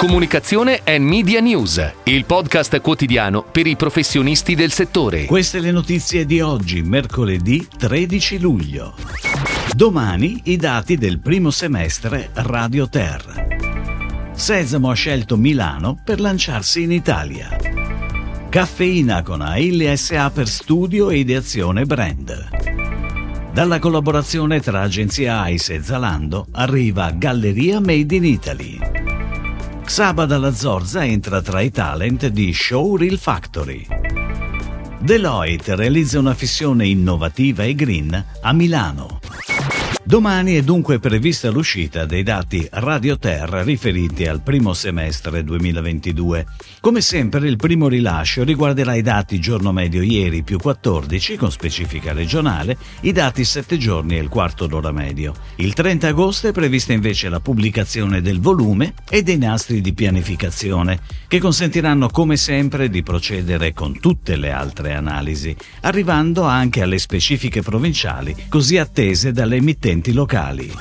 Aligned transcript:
Comunicazione 0.00 0.80
e 0.82 0.98
Media 0.98 1.40
News, 1.40 1.92
il 2.04 2.24
podcast 2.24 2.80
quotidiano 2.80 3.42
per 3.42 3.66
i 3.66 3.76
professionisti 3.76 4.54
del 4.54 4.72
settore. 4.72 5.26
Queste 5.26 5.60
le 5.60 5.70
notizie 5.70 6.24
di 6.24 6.40
oggi, 6.40 6.80
mercoledì 6.80 7.68
13 7.76 8.40
luglio. 8.40 8.94
Domani 9.76 10.40
i 10.44 10.56
dati 10.56 10.96
del 10.96 11.20
primo 11.20 11.50
semestre 11.50 12.30
Radio 12.32 12.88
Terra. 12.88 13.46
Sesamo 14.32 14.88
ha 14.88 14.94
scelto 14.94 15.36
Milano 15.36 16.00
per 16.02 16.18
lanciarsi 16.18 16.80
in 16.80 16.92
Italia. 16.92 17.54
Caffeina 18.48 19.22
con 19.22 19.42
Ailli 19.42 19.94
SA 19.98 20.30
per 20.30 20.48
studio 20.48 21.10
e 21.10 21.18
ideazione 21.18 21.84
brand. 21.84 22.48
Dalla 23.52 23.78
collaborazione 23.78 24.60
tra 24.60 24.80
agenzia 24.80 25.46
ICE 25.46 25.74
e 25.74 25.82
Zalando 25.82 26.46
arriva 26.52 27.10
Galleria 27.10 27.80
Made 27.80 28.14
in 28.14 28.24
Italy. 28.24 28.99
Sabada 29.90 30.38
La 30.38 30.54
Zorza 30.54 31.04
entra 31.04 31.42
tra 31.42 31.60
i 31.60 31.72
talent 31.72 32.28
di 32.28 32.54
Showreel 32.54 33.18
Factory. 33.18 33.84
Deloitte 35.00 35.74
realizza 35.74 36.20
una 36.20 36.32
fissione 36.32 36.86
innovativa 36.86 37.64
e 37.64 37.74
green 37.74 38.26
a 38.40 38.52
Milano. 38.52 39.18
Domani 40.02 40.54
è 40.54 40.62
dunque 40.62 40.98
prevista 40.98 41.50
l'uscita 41.50 42.06
dei 42.06 42.22
dati 42.22 42.66
Radio 42.72 43.18
Terra 43.18 43.62
riferiti 43.62 44.26
al 44.26 44.40
primo 44.40 44.72
semestre 44.72 45.44
2022. 45.44 46.46
Come 46.80 47.02
sempre 47.02 47.46
il 47.46 47.56
primo 47.56 47.86
rilascio 47.86 48.42
riguarderà 48.42 48.94
i 48.94 49.02
dati 49.02 49.38
giorno 49.38 49.72
medio 49.72 50.00
ieri 50.00 50.42
più 50.42 50.58
14 50.58 51.36
con 51.36 51.52
specifica 51.52 52.14
regionale, 52.14 52.78
i 53.02 53.12
dati 53.12 53.44
7 53.44 53.76
giorni 53.76 54.16
e 54.16 54.20
il 54.22 54.28
quarto 54.28 54.66
d'ora 54.66 54.90
medio. 54.90 55.34
Il 55.56 55.74
30 55.74 56.08
agosto 56.08 56.48
è 56.48 56.52
prevista 56.52 56.94
invece 56.94 57.28
la 57.28 57.40
pubblicazione 57.40 58.22
del 58.22 58.40
volume 58.40 58.94
e 59.08 59.22
dei 59.22 59.38
nastri 59.38 59.82
di 59.82 59.92
pianificazione, 59.92 60.98
che 61.28 61.38
consentiranno 61.38 62.08
come 62.08 62.38
sempre 62.38 62.88
di 62.88 63.02
procedere 63.02 63.74
con 63.74 64.00
tutte 64.00 64.36
le 64.36 64.50
altre 64.50 64.94
analisi, 64.94 65.54
arrivando 65.82 66.44
anche 66.44 66.80
alle 66.82 66.98
specifiche 66.98 67.60
provinciali 67.60 68.34
così 68.48 68.78
attese 68.78 69.30
dalle 69.30 69.56
emittenti 69.56 69.98
enti 70.00 70.12
locali. 70.14 70.72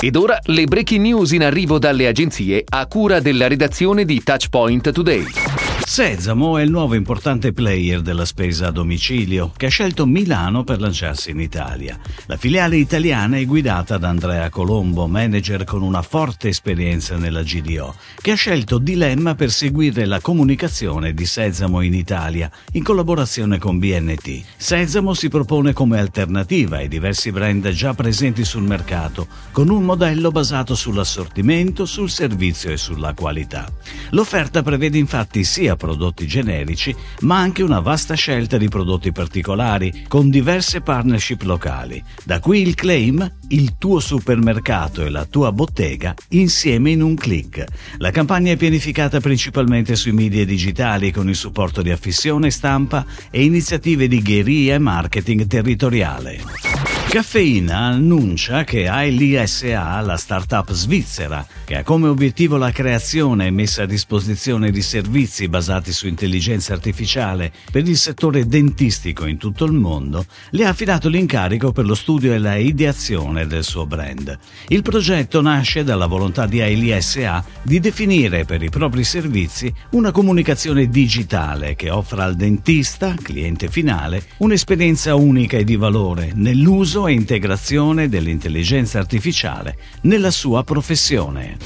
Ed 0.00 0.16
ora 0.16 0.38
le 0.44 0.64
breaking 0.64 1.00
news 1.00 1.30
in 1.30 1.44
arrivo 1.44 1.78
dalle 1.78 2.08
agenzie 2.08 2.64
a 2.68 2.86
cura 2.86 3.20
della 3.20 3.46
redazione 3.46 4.04
di 4.04 4.22
Touchpoint 4.22 4.90
Today. 4.90 5.67
Sesamo 5.98 6.58
è 6.58 6.62
il 6.62 6.70
nuovo 6.70 6.94
importante 6.94 7.52
player 7.52 8.02
della 8.02 8.24
spesa 8.24 8.68
a 8.68 8.70
domicilio 8.70 9.50
che 9.56 9.66
ha 9.66 9.68
scelto 9.68 10.06
Milano 10.06 10.62
per 10.62 10.80
lanciarsi 10.80 11.32
in 11.32 11.40
Italia. 11.40 11.98
La 12.26 12.36
filiale 12.36 12.76
italiana 12.76 13.36
è 13.36 13.44
guidata 13.44 13.98
da 13.98 14.08
Andrea 14.08 14.48
Colombo, 14.48 15.08
manager 15.08 15.64
con 15.64 15.82
una 15.82 16.02
forte 16.02 16.46
esperienza 16.46 17.16
nella 17.16 17.42
GDO, 17.42 17.96
che 18.20 18.30
ha 18.30 18.36
scelto 18.36 18.78
Dilemma 18.78 19.34
per 19.34 19.50
seguire 19.50 20.04
la 20.04 20.20
comunicazione 20.20 21.14
di 21.14 21.26
Sesamo 21.26 21.80
in 21.80 21.94
Italia 21.94 22.48
in 22.74 22.84
collaborazione 22.84 23.58
con 23.58 23.80
BNT. 23.80 24.44
Sesamo 24.56 25.14
si 25.14 25.28
propone 25.28 25.72
come 25.72 25.98
alternativa 25.98 26.76
ai 26.76 26.86
diversi 26.86 27.32
brand 27.32 27.70
già 27.70 27.92
presenti 27.94 28.44
sul 28.44 28.62
mercato, 28.62 29.26
con 29.50 29.68
un 29.68 29.82
modello 29.82 30.30
basato 30.30 30.76
sull'assortimento, 30.76 31.84
sul 31.86 32.08
servizio 32.08 32.70
e 32.70 32.76
sulla 32.76 33.14
qualità. 33.14 33.68
L'offerta 34.10 34.62
prevede 34.62 34.98
infatti 34.98 35.44
sia 35.44 35.76
prodotti 35.76 36.26
generici, 36.26 36.94
ma 37.20 37.38
anche 37.38 37.62
una 37.62 37.80
vasta 37.80 38.14
scelta 38.14 38.56
di 38.56 38.68
prodotti 38.68 39.12
particolari 39.12 40.04
con 40.08 40.30
diverse 40.30 40.80
partnership 40.80 41.42
locali. 41.42 42.02
Da 42.24 42.40
qui 42.40 42.62
il 42.62 42.74
claim 42.74 43.36
il 43.48 43.76
tuo 43.78 44.00
supermercato 44.00 45.02
e 45.04 45.10
la 45.10 45.24
tua 45.24 45.52
bottega 45.52 46.14
insieme 46.30 46.90
in 46.90 47.02
un 47.02 47.14
clic. 47.14 47.64
La 47.98 48.10
campagna 48.10 48.52
è 48.52 48.56
pianificata 48.56 49.20
principalmente 49.20 49.96
sui 49.96 50.12
media 50.12 50.44
digitali 50.44 51.12
con 51.12 51.28
il 51.28 51.36
supporto 51.36 51.82
di 51.82 51.90
affissione, 51.90 52.50
stampa 52.50 53.04
e 53.30 53.44
iniziative 53.44 54.08
di 54.08 54.20
gheria 54.20 54.74
e 54.74 54.78
marketing 54.78 55.46
territoriale. 55.46 56.87
Caffeina 57.08 57.78
annuncia 57.78 58.64
che 58.64 58.86
ALISA, 58.86 59.98
la 60.02 60.18
startup 60.18 60.70
svizzera, 60.72 61.44
che 61.64 61.76
ha 61.76 61.82
come 61.82 62.06
obiettivo 62.06 62.58
la 62.58 62.70
creazione 62.70 63.46
e 63.46 63.50
messa 63.50 63.84
a 63.84 63.86
disposizione 63.86 64.70
di 64.70 64.82
servizi 64.82 65.48
basati 65.48 65.90
su 65.90 66.06
intelligenza 66.06 66.74
artificiale 66.74 67.50
per 67.72 67.88
il 67.88 67.96
settore 67.96 68.46
dentistico 68.46 69.24
in 69.24 69.38
tutto 69.38 69.64
il 69.64 69.72
mondo, 69.72 70.26
le 70.50 70.66
ha 70.66 70.68
affidato 70.68 71.08
l'incarico 71.08 71.72
per 71.72 71.86
lo 71.86 71.94
studio 71.94 72.34
e 72.34 72.38
la 72.38 72.56
ideazione 72.56 73.46
del 73.46 73.64
suo 73.64 73.86
brand. 73.86 74.38
Il 74.68 74.82
progetto 74.82 75.40
nasce 75.40 75.84
dalla 75.84 76.06
volontà 76.06 76.44
di 76.44 76.60
ALISA 76.60 77.42
di 77.62 77.80
definire 77.80 78.44
per 78.44 78.62
i 78.62 78.68
propri 78.68 79.02
servizi 79.02 79.72
una 79.92 80.10
comunicazione 80.10 80.90
digitale 80.90 81.74
che 81.74 81.88
offra 81.88 82.24
al 82.24 82.36
dentista, 82.36 83.14
cliente 83.20 83.68
finale, 83.68 84.24
un'esperienza 84.38 85.14
unica 85.14 85.56
e 85.56 85.64
di 85.64 85.76
valore 85.76 86.32
nell'uso 86.34 86.97
uso 86.98 87.06
e 87.06 87.12
integrazione 87.12 88.08
dell'intelligenza 88.08 88.98
artificiale 88.98 89.76
nella 90.02 90.32
sua 90.32 90.64
professione. 90.64 91.56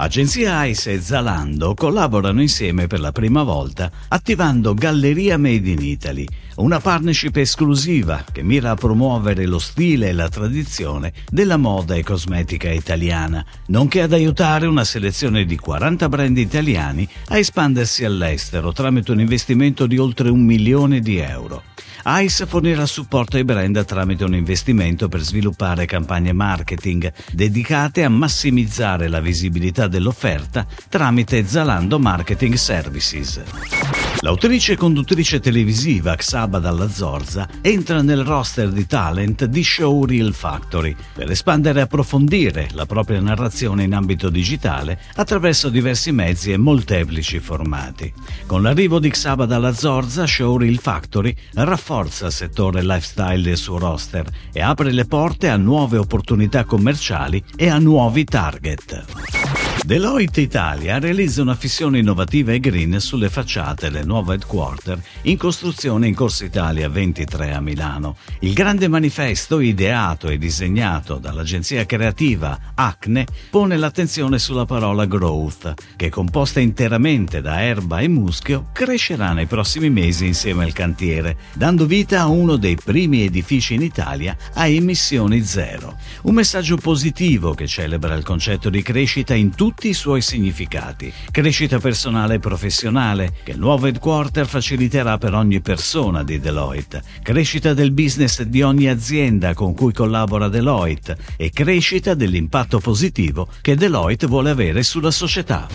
Agenzia 0.00 0.64
ICE 0.64 0.92
e 0.92 1.00
Zalando 1.00 1.74
collaborano 1.74 2.40
insieme 2.40 2.86
per 2.86 3.00
la 3.00 3.12
prima 3.12 3.42
volta 3.42 3.90
attivando 4.08 4.74
Galleria 4.74 5.38
Made 5.38 5.70
in 5.70 5.82
Italy, 5.82 6.26
una 6.56 6.80
partnership 6.80 7.36
esclusiva 7.36 8.24
che 8.30 8.42
mira 8.42 8.70
a 8.70 8.74
promuovere 8.74 9.46
lo 9.46 9.58
stile 9.58 10.08
e 10.08 10.12
la 10.12 10.28
tradizione 10.28 11.12
della 11.28 11.56
moda 11.56 11.94
e 11.94 12.02
cosmetica 12.02 12.70
italiana, 12.70 13.44
nonché 13.66 14.02
ad 14.02 14.12
aiutare 14.12 14.66
una 14.66 14.84
selezione 14.84 15.44
di 15.44 15.56
40 15.56 16.08
brand 16.08 16.36
italiani 16.36 17.08
a 17.28 17.38
espandersi 17.38 18.04
all'estero 18.04 18.72
tramite 18.72 19.12
un 19.12 19.20
investimento 19.20 19.86
di 19.86 19.98
oltre 19.98 20.30
un 20.30 20.44
milione 20.44 21.00
di 21.00 21.18
euro. 21.18 21.62
ICE 22.04 22.46
fornirà 22.46 22.86
supporto 22.86 23.36
ai 23.36 23.44
brand 23.44 23.84
tramite 23.84 24.24
un 24.24 24.34
investimento 24.34 25.08
per 25.08 25.20
sviluppare 25.20 25.86
campagne 25.86 26.32
marketing 26.32 27.12
dedicate 27.32 28.04
a 28.04 28.08
massimizzare 28.08 29.08
la 29.08 29.20
visibilità 29.20 29.86
dell'offerta 29.86 30.66
tramite 30.88 31.46
Zalando 31.46 31.98
Marketing 31.98 32.54
Services. 32.54 34.07
L'autrice 34.20 34.72
e 34.72 34.76
conduttrice 34.76 35.38
televisiva 35.38 36.16
Xaba 36.16 36.58
Dalla 36.58 36.88
Zorza 36.90 37.48
entra 37.60 38.02
nel 38.02 38.24
roster 38.24 38.68
di 38.70 38.84
talent 38.84 39.44
di 39.44 39.62
Show 39.62 40.04
Real 40.04 40.34
Factory 40.34 40.96
per 41.14 41.30
espandere 41.30 41.78
e 41.78 41.82
approfondire 41.82 42.68
la 42.72 42.84
propria 42.84 43.20
narrazione 43.20 43.84
in 43.84 43.94
ambito 43.94 44.28
digitale 44.28 45.00
attraverso 45.14 45.68
diversi 45.68 46.10
mezzi 46.10 46.50
e 46.50 46.56
molteplici 46.56 47.38
formati. 47.38 48.12
Con 48.44 48.62
l'arrivo 48.62 48.98
di 48.98 49.08
Xaba 49.08 49.46
Dalla 49.46 49.72
Zorza, 49.72 50.26
Show 50.26 50.56
Real 50.56 50.78
Factory 50.78 51.32
rafforza 51.54 52.26
il 52.26 52.32
settore 52.32 52.82
lifestyle 52.82 53.40
del 53.40 53.56
suo 53.56 53.78
roster 53.78 54.26
e 54.52 54.60
apre 54.60 54.90
le 54.90 55.04
porte 55.04 55.48
a 55.48 55.56
nuove 55.56 55.96
opportunità 55.96 56.64
commerciali 56.64 57.40
e 57.54 57.68
a 57.68 57.78
nuovi 57.78 58.24
target. 58.24 59.37
Deloitte 59.84 60.42
Italia 60.42 60.98
realizza 60.98 61.40
una 61.40 61.54
fissione 61.54 62.00
innovativa 62.00 62.52
e 62.52 62.60
green 62.60 63.00
sulle 63.00 63.30
facciate 63.30 63.90
del 63.90 64.06
nuovo 64.06 64.32
headquarter 64.32 65.00
in 65.22 65.38
costruzione 65.38 66.08
in 66.08 66.14
Corsa 66.14 66.44
Italia 66.44 66.90
23 66.90 67.54
a 67.54 67.60
Milano. 67.60 68.16
Il 68.40 68.52
grande 68.52 68.88
manifesto, 68.88 69.60
ideato 69.60 70.28
e 70.28 70.36
disegnato 70.36 71.16
dall'agenzia 71.16 71.86
creativa 71.86 72.58
Acne, 72.74 73.26
pone 73.48 73.78
l'attenzione 73.78 74.38
sulla 74.38 74.66
parola 74.66 75.06
growth, 75.06 75.72
che 75.96 76.10
composta 76.10 76.60
interamente 76.60 77.40
da 77.40 77.62
erba 77.62 78.00
e 78.00 78.08
muschio, 78.08 78.68
crescerà 78.72 79.32
nei 79.32 79.46
prossimi 79.46 79.88
mesi 79.88 80.26
insieme 80.26 80.64
al 80.64 80.74
cantiere, 80.74 81.38
dando 81.54 81.86
vita 81.86 82.20
a 82.20 82.26
uno 82.26 82.56
dei 82.56 82.76
primi 82.76 83.22
edifici 83.22 83.74
in 83.74 83.82
Italia 83.82 84.36
a 84.54 84.66
emissioni 84.66 85.42
zero. 85.42 85.96
Un 86.22 86.34
messaggio 86.34 86.76
positivo 86.76 87.54
che 87.54 87.66
celebra 87.66 88.14
il 88.14 88.24
concetto 88.24 88.68
di 88.68 88.82
crescita 88.82 89.34
in 89.34 89.54
tutti 89.54 89.67
tutti 89.68 89.88
i 89.90 89.92
suoi 89.92 90.22
significati. 90.22 91.12
Crescita 91.30 91.78
personale 91.78 92.36
e 92.36 92.38
professionale, 92.38 93.34
che 93.44 93.50
il 93.50 93.58
nuovo 93.58 93.86
headquarter 93.86 94.46
faciliterà 94.46 95.18
per 95.18 95.34
ogni 95.34 95.60
persona 95.60 96.24
di 96.24 96.40
Deloitte. 96.40 97.02
Crescita 97.22 97.74
del 97.74 97.90
business 97.90 98.40
di 98.40 98.62
ogni 98.62 98.88
azienda 98.88 99.52
con 99.52 99.74
cui 99.74 99.92
collabora 99.92 100.48
Deloitte 100.48 101.18
e 101.36 101.50
crescita 101.50 102.14
dell'impatto 102.14 102.78
positivo 102.78 103.46
che 103.60 103.76
Deloitte 103.76 104.26
vuole 104.26 104.48
avere 104.48 104.82
sulla 104.82 105.10
società. 105.10 105.68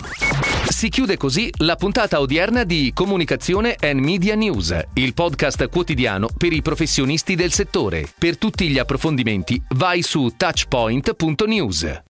Si 0.68 0.88
chiude 0.88 1.16
così 1.16 1.48
la 1.58 1.76
puntata 1.76 2.18
odierna 2.18 2.64
di 2.64 2.90
Comunicazione 2.92 3.76
and 3.78 4.00
Media 4.00 4.34
News, 4.34 4.76
il 4.94 5.14
podcast 5.14 5.68
quotidiano 5.68 6.28
per 6.36 6.52
i 6.52 6.62
professionisti 6.62 7.36
del 7.36 7.52
settore. 7.52 8.08
Per 8.18 8.38
tutti 8.38 8.68
gli 8.68 8.78
approfondimenti 8.78 9.62
vai 9.68 10.02
su 10.02 10.32
touchpoint.news. 10.36 12.02